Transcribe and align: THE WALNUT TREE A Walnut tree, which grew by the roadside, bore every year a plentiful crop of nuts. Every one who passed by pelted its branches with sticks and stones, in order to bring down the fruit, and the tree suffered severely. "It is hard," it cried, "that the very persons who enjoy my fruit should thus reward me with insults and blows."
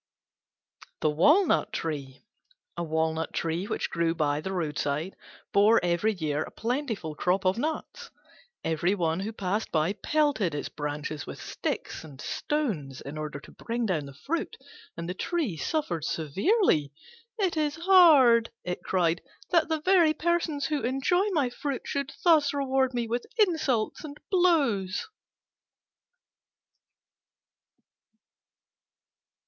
THE 1.01 1.11
WALNUT 1.11 1.71
TREE 1.71 2.23
A 2.75 2.83
Walnut 2.83 3.33
tree, 3.33 3.67
which 3.67 3.91
grew 3.91 4.15
by 4.15 4.41
the 4.41 4.51
roadside, 4.51 5.15
bore 5.53 5.79
every 5.83 6.11
year 6.13 6.41
a 6.41 6.49
plentiful 6.49 7.13
crop 7.13 7.45
of 7.45 7.59
nuts. 7.59 8.09
Every 8.63 8.95
one 8.95 9.19
who 9.19 9.31
passed 9.31 9.71
by 9.71 9.93
pelted 9.93 10.55
its 10.55 10.69
branches 10.69 11.27
with 11.27 11.39
sticks 11.39 12.03
and 12.03 12.19
stones, 12.19 13.01
in 13.01 13.15
order 13.15 13.39
to 13.41 13.51
bring 13.51 13.85
down 13.85 14.07
the 14.07 14.15
fruit, 14.15 14.57
and 14.97 15.07
the 15.07 15.13
tree 15.13 15.55
suffered 15.55 16.03
severely. 16.03 16.91
"It 17.37 17.55
is 17.55 17.75
hard," 17.75 18.49
it 18.63 18.81
cried, 18.81 19.21
"that 19.51 19.69
the 19.69 19.81
very 19.81 20.15
persons 20.15 20.65
who 20.65 20.81
enjoy 20.81 21.27
my 21.29 21.51
fruit 21.51 21.83
should 21.85 22.11
thus 22.23 22.55
reward 22.55 22.95
me 22.95 23.07
with 23.07 23.27
insults 23.37 24.03
and 24.03 24.17
blows." 24.31 25.07